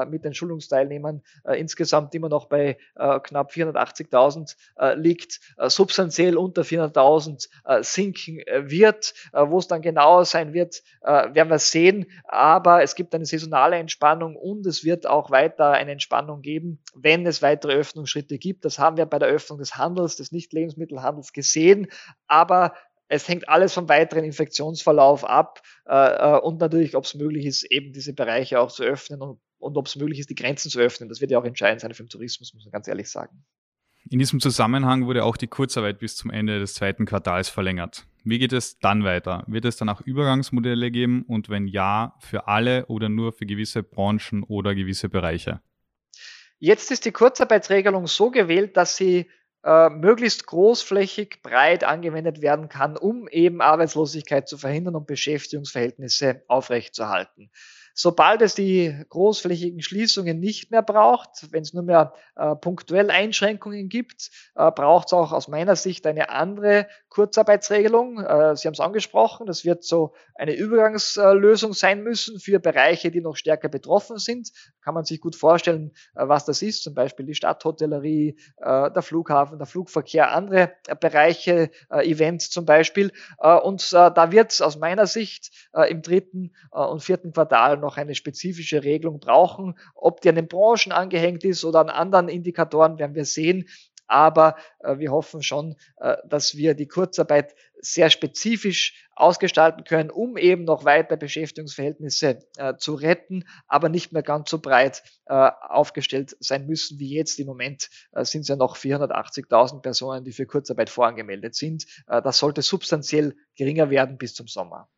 mit 0.08 0.24
den 0.24 0.34
Schulungsteilnehmern 0.34 1.22
insgesamt 1.56 2.14
immer 2.16 2.30
noch 2.30 2.46
bei 2.46 2.78
knapp 2.96 3.52
480.000 3.52 4.96
liegt, 4.96 5.40
substanziell 5.58 6.38
unter 6.38 6.62
400.000 6.62 7.84
sinken 7.84 8.38
wird. 8.38 9.14
Wo 9.34 9.58
es 9.58 9.68
dann 9.68 9.82
genauer 9.82 10.26
sein 10.26 10.54
wird, 10.54 10.84
werden 11.02 11.50
wir 11.50 11.60
sehen. 11.60 12.06
Aber 12.24 12.84
es 12.84 12.96
gibt 12.96 13.14
eine 13.16 13.26
saisonale 13.26 13.78
Entspannung 13.78 14.36
und 14.36 14.66
es 14.66 14.84
wird 14.84 15.08
auch 15.08 15.32
weiter 15.32 15.72
eine 15.72 15.92
Entspannung 15.92 16.42
geben, 16.42 16.80
wenn 16.96 17.26
es 17.26 17.42
weitere 17.42 17.74
Öffnungsschritte 17.74 18.38
gibt. 18.38 18.64
Das 18.66 18.80
haben 18.80 18.98
wir 18.98 19.06
bei 19.06 19.20
der 19.20 19.30
Öffnung 19.30 19.60
des 19.60 19.76
Handels, 19.76 20.16
des 20.16 20.32
Nicht-Lebens 20.32 20.61
Lebensmittelhandels 20.62 21.34
gesehen, 21.34 21.88
aber 22.28 22.74
es 23.08 23.28
hängt 23.28 23.50
alles 23.50 23.74
vom 23.74 23.90
weiteren 23.90 24.24
Infektionsverlauf 24.24 25.26
ab 25.26 25.62
äh, 25.86 25.94
äh 25.94 26.40
und 26.40 26.60
natürlich, 26.60 26.96
ob 26.96 27.04
es 27.04 27.14
möglich 27.14 27.46
ist, 27.46 27.64
eben 27.64 27.92
diese 27.92 28.14
Bereiche 28.14 28.60
auch 28.60 28.72
zu 28.72 28.84
öffnen 28.84 29.22
und, 29.22 29.40
und 29.60 29.78
ob 29.78 29.88
es 29.88 29.98
möglich 29.98 30.20
ist, 30.20 30.30
die 30.30 30.36
Grenzen 30.36 30.72
zu 30.72 30.80
öffnen. 30.80 31.10
Das 31.10 31.20
wird 31.20 31.30
ja 31.32 31.40
auch 31.40 31.46
entscheidend 31.46 31.82
sein 31.82 31.94
für 31.94 32.04
den 32.04 32.10
Tourismus, 32.10 32.54
muss 32.54 32.64
man 32.64 32.72
ganz 32.72 32.88
ehrlich 32.88 33.10
sagen. 33.10 33.44
In 34.10 34.20
diesem 34.20 34.40
Zusammenhang 34.40 35.06
wurde 35.06 35.24
auch 35.24 35.38
die 35.38 35.48
Kurzarbeit 35.48 36.00
bis 36.00 36.16
zum 36.16 36.32
Ende 36.32 36.60
des 36.60 36.74
zweiten 36.74 37.06
Quartals 37.06 37.50
verlängert. 37.50 38.08
Wie 38.24 38.40
geht 38.40 38.54
es 38.54 38.80
dann 38.80 39.04
weiter? 39.04 39.44
Wird 39.48 39.66
es 39.66 39.78
dann 39.78 39.90
auch 39.90 40.02
Übergangsmodelle 40.02 40.92
geben 40.92 41.24
und 41.28 41.50
wenn 41.50 41.68
ja, 41.68 42.16
für 42.20 42.48
alle 42.48 42.86
oder 42.86 43.10
nur 43.10 43.34
für 43.34 43.46
gewisse 43.46 43.84
Branchen 43.84 44.44
oder 44.44 44.74
gewisse 44.76 45.10
Bereiche? 45.10 45.62
Jetzt 46.60 46.92
ist 46.92 47.06
die 47.06 47.12
Kurzarbeitsregelung 47.12 48.06
so 48.06 48.30
gewählt, 48.30 48.78
dass 48.78 48.96
sie 48.96 49.30
äh, 49.64 49.90
möglichst 49.90 50.48
großflächig 50.48 51.42
breit 51.44 51.84
angewendet 51.84 52.42
werden 52.42 52.70
kann, 52.70 52.98
um 52.98 53.28
eben 53.28 53.62
Arbeitslosigkeit 53.62 54.48
zu 54.48 54.58
verhindern 54.58 54.96
und 54.96 55.08
Beschäftigungsverhältnisse 55.08 56.44
aufrechtzuerhalten. 56.48 57.52
Sobald 57.94 58.42
es 58.42 58.56
die 58.56 58.96
großflächigen 59.10 59.82
Schließungen 59.82 60.40
nicht 60.40 60.72
mehr 60.72 60.82
braucht, 60.82 61.52
wenn 61.52 61.64
es 61.64 61.74
nur 61.74 61.84
mehr 61.84 62.14
äh, 62.36 62.56
punktuell 62.56 63.10
Einschränkungen 63.10 63.90
gibt, 63.90 64.32
äh, 64.56 64.72
braucht 64.72 65.08
es 65.08 65.14
auch 65.14 65.32
aus 65.32 65.48
meiner 65.48 65.76
Sicht 65.76 66.06
eine 66.08 66.30
andere 66.30 66.88
Kurzarbeitsregelung. 67.10 68.20
Äh, 68.20 68.56
Sie 68.56 68.68
haben 68.68 68.74
es 68.74 68.80
angesprochen, 68.80 69.46
das 69.46 69.66
wird 69.66 69.84
so 69.84 70.14
eine 70.36 70.54
Übergangslösung 70.56 71.74
sein 71.74 72.04
müssen 72.04 72.40
für 72.40 72.60
Bereiche, 72.60 73.12
die 73.12 73.22
noch 73.22 73.36
stärker 73.36 73.70
betroffen 73.70 74.18
sind. 74.18 74.52
Kann 74.82 74.94
man 74.94 75.06
sich 75.06 75.22
gut 75.22 75.36
vorstellen, 75.36 75.92
äh, 76.16 76.28
was 76.28 76.46
das 76.46 76.62
ist, 76.62 76.84
zum 76.84 76.94
Beispiel 76.94 77.26
die 77.26 77.36
Stadthotellerie, 77.36 78.38
äh, 78.58 78.92
der 78.92 79.02
Flughafen, 79.02 79.58
der 79.58 79.68
Flugverkehr, 79.68 80.32
andere 80.32 80.72
äh, 80.88 80.96
Bereiche, 81.00 81.70
Events 81.90 82.50
zum 82.50 82.66
Beispiel. 82.66 83.12
und 83.40 83.92
da 83.92 84.32
wird 84.32 84.52
es 84.52 84.62
aus 84.62 84.78
meiner 84.78 85.08
Sicht 85.08 85.52
im 85.90 86.02
dritten 86.02 86.54
und 86.72 87.02
vierten 87.02 87.34
Quartal 87.34 87.78
noch 87.82 87.98
eine 87.98 88.16
spezifische 88.16 88.84
Regelung 88.84 89.20
brauchen. 89.20 89.78
Ob 89.96 90.22
die 90.22 90.30
an 90.30 90.36
den 90.36 90.48
Branchen 90.48 90.92
angehängt 90.92 91.44
ist 91.44 91.66
oder 91.66 91.80
an 91.80 91.90
anderen 91.90 92.30
Indikatoren, 92.30 92.98
werden 92.98 93.16
wir 93.16 93.26
sehen. 93.26 93.68
Aber 94.08 94.58
äh, 94.80 94.98
wir 94.98 95.12
hoffen 95.12 95.42
schon, 95.42 95.76
äh, 95.98 96.18
dass 96.28 96.58
wir 96.58 96.74
die 96.74 96.88
Kurzarbeit 96.88 97.56
sehr 97.80 98.10
spezifisch 98.10 99.08
ausgestalten 99.16 99.86
können, 99.86 100.10
um 100.10 100.38
eben 100.38 100.66
noch 100.66 100.84
weiter 100.84 101.16
Beschäftigungsverhältnisse 101.16 102.40
äh, 102.58 102.76
zu 102.76 102.94
retten, 102.94 103.46
aber 103.68 103.88
nicht 103.88 104.12
mehr 104.12 104.24
ganz 104.24 104.50
so 104.50 104.60
breit 104.60 105.04
äh, 105.28 105.34
aufgestellt 105.34 106.36
sein 106.40 106.68
müssen 106.68 107.00
wie 107.00 107.16
jetzt. 107.16 107.40
Im 107.40 107.48
Moment 107.48 107.90
äh, 108.12 108.26
sind 108.26 108.42
es 108.42 108.50
ja 108.50 108.56
noch 108.58 108.76
480.000 108.76 109.82
Personen, 109.82 110.26
die 110.26 110.34
für 110.34 110.46
Kurzarbeit 110.46 110.90
vorangemeldet 110.90 111.56
sind. 111.56 111.86
Äh, 112.08 112.22
das 112.22 112.38
sollte 112.38 112.62
substanziell 112.62 113.36
geringer 113.56 113.90
werden 113.90 114.18
bis 114.18 114.34
zum 114.34 114.48
Sommer. 114.48 114.90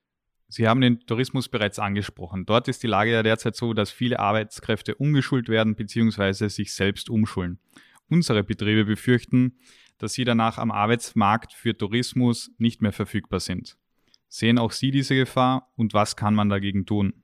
Sie 0.55 0.67
haben 0.67 0.81
den 0.81 0.99
Tourismus 0.99 1.49
bereits 1.49 1.79
angesprochen. 1.79 2.45
Dort 2.45 2.67
ist 2.67 2.83
die 2.83 2.87
Lage 2.87 3.11
ja 3.11 3.23
derzeit 3.23 3.55
so, 3.55 3.73
dass 3.73 3.89
viele 3.89 4.19
Arbeitskräfte 4.19 4.93
umgeschult 4.93 5.49
werden 5.49 5.73
bzw. 5.73 6.47
sich 6.47 6.75
selbst 6.75 7.09
umschulen. 7.09 7.57
Unsere 8.07 8.43
Betriebe 8.43 8.85
befürchten, 8.85 9.57
dass 9.97 10.13
sie 10.13 10.25
danach 10.25 10.59
am 10.59 10.69
Arbeitsmarkt 10.69 11.53
für 11.53 11.75
Tourismus 11.75 12.51
nicht 12.59 12.83
mehr 12.83 12.91
verfügbar 12.91 13.39
sind. 13.39 13.79
Sehen 14.27 14.59
auch 14.59 14.73
Sie 14.73 14.91
diese 14.91 15.15
Gefahr 15.15 15.71
und 15.75 15.95
was 15.95 16.15
kann 16.15 16.35
man 16.35 16.49
dagegen 16.49 16.85
tun? 16.85 17.22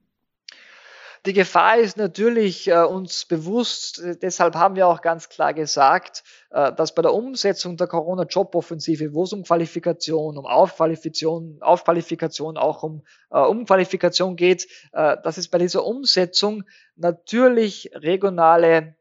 Die 1.26 1.34
Gefahr 1.34 1.78
ist 1.78 1.98
natürlich 1.98 2.70
äh, 2.70 2.82
uns 2.84 3.26
bewusst, 3.26 4.00
äh, 4.00 4.16
deshalb 4.16 4.56
haben 4.56 4.78
wir 4.78 4.88
auch 4.88 5.02
ganz 5.02 5.28
klar 5.28 5.54
gesagt, 5.54 6.24
äh, 6.50 6.72
dass 6.72 6.96
bei 6.96 7.02
der 7.02 7.14
Umsetzung 7.14 7.76
der 7.76 7.88
Corona-Job-Offensive, 7.88 9.14
wo 9.14 9.24
es 9.24 9.34
um 9.34 9.44
Qualifikation, 9.44 10.38
um 10.38 10.46
Aufqualifikation, 10.46 11.58
Aufqualifikation, 11.62 12.58
auch 12.58 12.84
um 12.84 13.04
Umqualifikation 13.30 14.36
geht, 14.36 14.68
dass 14.92 15.38
es 15.38 15.50
bei 15.50 15.58
dieser 15.58 15.86
Umsetzung 15.86 16.64
natürlich 16.96 17.92
regionale 17.94 18.96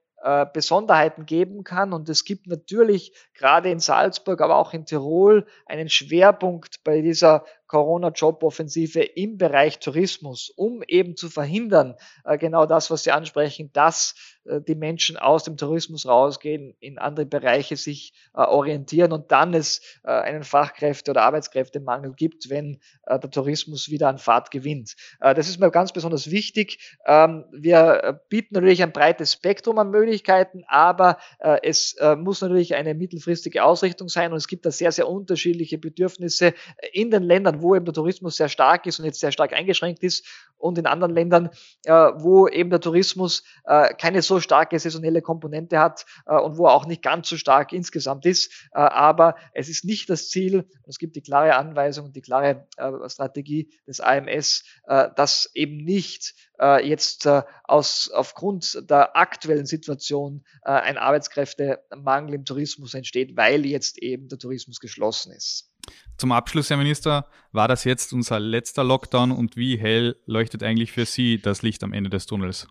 Besonderheiten 0.53 1.25
geben 1.25 1.65
kann. 1.65 1.93
Und 1.93 2.09
es 2.09 2.25
gibt 2.25 2.47
natürlich 2.47 3.13
gerade 3.35 3.71
in 3.71 3.79
Salzburg, 3.79 4.41
aber 4.41 4.57
auch 4.57 4.75
in 4.75 4.85
Tirol 4.85 5.47
einen 5.65 5.89
Schwerpunkt 5.89 6.85
bei 6.85 7.01
dieser 7.01 7.45
Corona-Job-Offensive 7.69 9.03
im 9.03 9.39
Bereich 9.39 9.79
Tourismus, 9.79 10.51
um 10.57 10.83
eben 10.87 11.17
zu 11.17 11.29
verhindern, 11.29 11.95
äh, 12.25 12.39
genau 12.39 12.67
das, 12.67 12.91
was 12.91 13.05
Sie 13.05 13.13
ansprechen, 13.13 13.71
dass 13.73 14.15
äh, 14.45 14.61
die 14.61 14.75
Menschen 14.75 15.17
aus 15.19 15.45
dem 15.45 15.57
Tourismus 15.57 16.07
rausgehen, 16.07 16.75
in 16.81 16.99
andere 16.99 17.27
Bereiche 17.27 17.77
sich 17.77 18.15
äh, 18.35 18.41
orientieren 18.41 19.13
und 19.13 19.31
dann 19.31 19.55
es 19.55 19.83
einen 20.03 20.43
Fachkräfte- 20.43 21.11
oder 21.11 21.23
Arbeitskräftemangel 21.23 22.15
gibt, 22.15 22.49
wenn 22.49 22.81
der 23.07 23.31
Tourismus 23.31 23.91
wieder 23.91 24.09
an 24.09 24.17
Fahrt 24.17 24.51
gewinnt. 24.51 24.97
Das 25.21 25.49
ist 25.49 25.61
mir 25.61 25.71
ganz 25.71 25.93
besonders 25.93 26.31
wichtig. 26.31 26.97
Ähm, 27.05 27.45
wir 27.53 28.23
bieten 28.31 28.55
natürlich 28.55 28.83
ein 28.83 28.93
breites 28.93 29.35
Spektrum 29.35 29.79
an 29.79 29.91
Möglichkeiten, 29.91 30.65
aber 30.67 31.19
es 31.63 31.97
muss 32.17 32.41
natürlich 32.41 32.75
eine 32.75 32.95
mittelfristige 32.95 33.65
Ausrichtung 33.65 34.09
sein 34.09 34.33
und 34.33 34.39
es 34.39 34.49
gibt 34.49 34.65
da 34.65 34.71
sehr, 34.71 34.93
sehr 34.93 35.09
unterschiedliche 35.09 35.77
Bedürfnisse 35.77 36.55
in 36.93 37.11
den 37.11 37.23
Ländern 37.23 37.58
Wo 37.63 37.75
eben 37.75 37.85
der 37.85 37.95
Tourismus 37.95 38.37
sehr 38.37 38.49
stark 38.49 38.87
ist 38.87 38.99
und 38.99 39.05
jetzt 39.05 39.21
sehr 39.21 39.33
stark 39.33 39.53
eingeschränkt 39.53 40.03
ist 40.03 40.27
und 40.59 40.77
in 40.77 40.87
anderen 40.87 41.15
Ländern, 41.15 41.51
äh, 41.85 41.93
wo 41.93 42.49
eben 42.49 42.71
der 42.71 42.81
Tourismus 42.81 43.45
äh, 43.65 43.95
keine 43.95 44.23
so 44.23 44.41
starke 44.41 44.79
saisonelle 44.79 45.23
Komponente 45.23 45.79
hat 45.79 46.05
äh, 46.27 46.37
und 46.37 46.59
wo 46.59 46.67
er 46.67 46.75
auch 46.75 46.87
nicht 46.87 47.03
ganz 47.03 47.29
so 47.29 47.37
stark 47.37 47.73
insgesamt 47.73 48.27
ist. 48.27 48.53
Äh, 48.73 48.79
aber 48.79 49.37
es 49.53 49.69
ist 49.69 49.85
nicht 49.85 50.11
das 50.11 50.29
Ziel, 50.29 50.69
es 50.87 50.99
gibt 50.99 51.17
die 51.17 51.23
klare 51.23 51.55
Anweisung 51.55 52.07
und 52.07 52.17
die 52.17 52.21
klare 52.21 52.67
äh, 52.77 53.09
Strategie 53.09 53.71
des 53.87 54.01
AMS, 54.01 54.65
äh, 54.87 55.09
dass 55.15 55.51
eben 55.55 55.79
nicht 55.79 56.35
jetzt 56.83 57.29
aus, 57.63 58.11
aufgrund 58.13 58.91
der 58.91 59.17
aktuellen 59.17 59.65
Situation 59.65 60.45
ein 60.63 60.99
Arbeitskräftemangel 60.99 62.35
im 62.35 62.45
Tourismus 62.45 62.95
entsteht, 62.95 63.37
weil 63.37 63.65
jetzt 63.65 63.99
eben 63.99 64.27
der 64.29 64.41
Tourismus 64.41 64.81
geschlossen 64.81 65.31
ist. 65.31 65.68
Zum 66.17 66.33
Abschluss, 66.33 66.71
Herr 66.71 66.77
Minister, 66.77 67.27
war 67.53 67.69
das 67.69 67.85
jetzt 67.85 68.13
unser 68.13 68.41
letzter 68.41 68.83
Lockdown 68.83 69.31
und 69.31 69.57
wie 69.57 69.79
hell 69.79 70.17
leuchtet 70.27 70.63
eigentlich 70.63 70.93
für 70.93 71.07
Sie 71.07 71.41
das 71.41 71.63
Licht 71.63 71.85
am 71.85 71.93
Ende 71.93 72.11
des 72.11 72.27
Tunnels? 72.27 72.67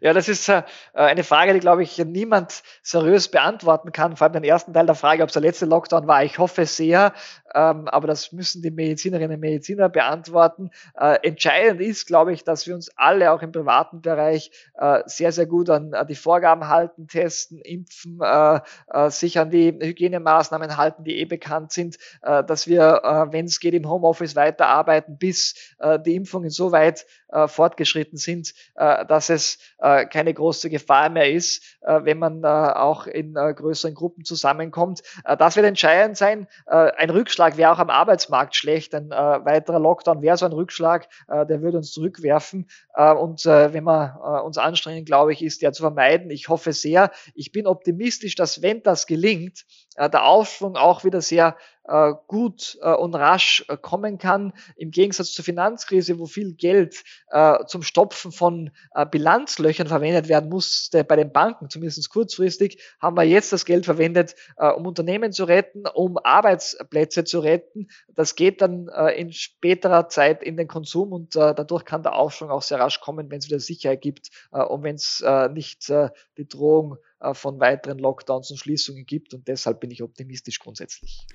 Ja, 0.00 0.12
das 0.12 0.28
ist 0.28 0.48
äh, 0.48 0.62
eine 0.92 1.24
Frage, 1.24 1.54
die, 1.54 1.60
glaube 1.60 1.82
ich, 1.82 1.98
niemand 1.98 2.62
seriös 2.82 3.30
beantworten 3.30 3.92
kann. 3.92 4.16
Vor 4.16 4.26
allem 4.26 4.34
den 4.34 4.44
ersten 4.44 4.74
Teil 4.74 4.86
der 4.86 4.94
Frage, 4.94 5.22
ob 5.22 5.28
es 5.28 5.32
der 5.32 5.42
letzte 5.42 5.66
Lockdown 5.66 6.06
war. 6.06 6.24
Ich 6.24 6.38
hoffe 6.38 6.66
sehr, 6.66 7.14
ähm, 7.54 7.88
aber 7.88 8.08
das 8.08 8.32
müssen 8.32 8.62
die 8.62 8.70
Medizinerinnen 8.70 9.36
und 9.36 9.40
Mediziner 9.40 9.88
beantworten. 9.88 10.70
Äh, 10.98 11.18
entscheidend 11.22 11.80
ist, 11.80 12.06
glaube 12.06 12.32
ich, 12.32 12.44
dass 12.44 12.66
wir 12.66 12.74
uns 12.74 12.90
alle 12.96 13.32
auch 13.32 13.42
im 13.42 13.52
privaten 13.52 14.02
Bereich 14.02 14.50
äh, 14.76 15.02
sehr, 15.06 15.32
sehr 15.32 15.46
gut 15.46 15.70
an, 15.70 15.94
an, 15.94 16.06
die 16.06 16.14
Vorgaben 16.14 16.68
halten, 16.68 17.06
testen, 17.06 17.58
impfen, 17.60 18.18
äh, 18.20 18.60
äh, 18.88 19.10
sich 19.10 19.38
an 19.38 19.50
die 19.50 19.72
Hygienemaßnahmen 19.72 20.76
halten, 20.76 21.04
die 21.04 21.18
eh 21.20 21.24
bekannt 21.24 21.72
sind, 21.72 21.96
äh, 22.22 22.42
dass 22.42 22.66
wir, 22.66 23.02
äh, 23.04 23.32
wenn 23.32 23.46
es 23.46 23.60
geht, 23.60 23.74
im 23.74 23.88
Homeoffice 23.88 24.36
weiterarbeiten, 24.36 25.18
bis 25.18 25.54
die 26.06 26.14
Impfungen 26.14 26.50
so 26.50 26.72
weit 26.72 27.06
fortgeschritten 27.46 28.16
sind, 28.16 28.54
dass 28.74 29.30
es 29.30 29.58
keine 29.78 30.32
große 30.32 30.70
Gefahr 30.70 31.10
mehr 31.10 31.30
ist, 31.30 31.78
wenn 31.82 32.18
man 32.18 32.44
auch 32.44 33.06
in 33.06 33.34
größeren 33.34 33.94
Gruppen 33.94 34.24
zusammenkommt. 34.24 35.02
das 35.38 35.56
wird 35.56 35.66
entscheidend 35.66 36.16
sein. 36.16 36.46
ein 36.66 37.10
Rückschlag 37.10 37.43
Rückschlag 37.44 37.56
wäre 37.58 37.72
auch 37.72 37.78
am 37.78 37.90
Arbeitsmarkt 37.90 38.56
schlecht. 38.56 38.94
Ein 38.94 39.10
äh, 39.10 39.14
weiterer 39.44 39.78
Lockdown 39.78 40.22
wäre 40.22 40.36
so 40.36 40.46
ein 40.46 40.52
Rückschlag, 40.52 41.08
äh, 41.28 41.46
der 41.46 41.60
würde 41.62 41.78
uns 41.78 41.92
zurückwerfen. 41.92 42.66
Äh, 42.94 43.12
und 43.12 43.44
äh, 43.44 43.72
wenn 43.72 43.84
wir 43.84 44.20
äh, 44.22 44.44
uns 44.44 44.58
anstrengen, 44.58 45.04
glaube 45.04 45.32
ich, 45.32 45.42
ist 45.42 45.62
der 45.62 45.72
zu 45.72 45.82
vermeiden. 45.82 46.30
Ich 46.30 46.48
hoffe 46.48 46.72
sehr. 46.72 47.10
Ich 47.34 47.52
bin 47.52 47.66
optimistisch, 47.66 48.34
dass 48.34 48.62
wenn 48.62 48.82
das 48.82 49.06
gelingt, 49.06 49.64
der 49.96 50.24
Aufschwung 50.24 50.76
auch 50.76 51.04
wieder 51.04 51.20
sehr 51.20 51.56
äh, 51.86 52.14
gut 52.28 52.78
äh, 52.80 52.94
und 52.94 53.14
rasch 53.14 53.64
äh, 53.68 53.76
kommen 53.76 54.18
kann. 54.18 54.52
Im 54.76 54.90
Gegensatz 54.90 55.32
zur 55.32 55.44
Finanzkrise, 55.44 56.18
wo 56.18 56.26
viel 56.26 56.54
Geld 56.54 57.04
äh, 57.28 57.64
zum 57.66 57.82
Stopfen 57.82 58.32
von 58.32 58.70
äh, 58.94 59.04
Bilanzlöchern 59.04 59.86
verwendet 59.86 60.28
werden 60.28 60.48
musste 60.48 61.04
bei 61.04 61.16
den 61.16 61.32
Banken, 61.32 61.68
zumindest 61.68 62.08
kurzfristig, 62.08 62.82
haben 63.00 63.16
wir 63.16 63.24
jetzt 63.24 63.52
das 63.52 63.66
Geld 63.66 63.84
verwendet, 63.84 64.34
äh, 64.56 64.70
um 64.70 64.86
Unternehmen 64.86 65.32
zu 65.32 65.44
retten, 65.44 65.84
um 65.86 66.16
Arbeitsplätze 66.16 67.24
zu 67.24 67.40
retten. 67.40 67.88
Das 68.08 68.34
geht 68.34 68.62
dann 68.62 68.88
in 69.16 69.32
späterer 69.32 70.08
Zeit 70.08 70.42
in 70.42 70.56
den 70.56 70.68
Konsum 70.68 71.12
und 71.12 71.34
dadurch 71.36 71.84
kann 71.84 72.02
der 72.02 72.14
Aufschwung 72.14 72.50
auch 72.50 72.62
sehr 72.62 72.78
rasch 72.78 73.00
kommen, 73.00 73.30
wenn 73.30 73.38
es 73.38 73.46
wieder 73.46 73.60
Sicherheit 73.60 74.00
gibt 74.00 74.30
und 74.50 74.82
wenn 74.82 74.94
es 74.94 75.24
nicht 75.52 75.88
die 75.88 76.48
Drohung 76.48 76.96
von 77.32 77.60
weiteren 77.60 77.98
Lockdowns 77.98 78.50
und 78.50 78.58
Schließungen 78.58 79.06
gibt. 79.06 79.34
Und 79.34 79.48
deshalb 79.48 79.80
bin 79.80 79.90
ich 79.90 80.02
optimistisch 80.02 80.58
grundsätzlich. 80.58 81.26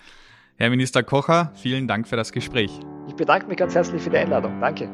Herr 0.57 0.69
Minister 0.69 1.03
Kocher, 1.03 1.53
vielen 1.55 1.87
Dank 1.87 2.07
für 2.07 2.17
das 2.17 2.31
Gespräch. 2.31 2.71
Ich 3.07 3.15
bedanke 3.15 3.47
mich 3.47 3.57
ganz 3.57 3.75
herzlich 3.75 4.01
für 4.01 4.09
die 4.09 4.17
Einladung. 4.17 4.59
Danke. 4.59 4.89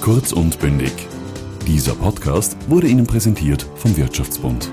Kurz 0.00 0.32
und 0.32 0.58
bündig. 0.60 0.92
Dieser 1.66 1.94
Podcast 1.94 2.56
wurde 2.70 2.86
Ihnen 2.86 3.06
präsentiert 3.06 3.62
vom 3.74 3.96
Wirtschaftsbund. 3.96 4.70